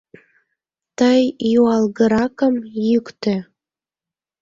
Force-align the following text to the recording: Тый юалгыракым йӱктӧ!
Тый 0.97 1.21
юалгыракым 1.59 2.55
йӱктӧ! 2.89 3.35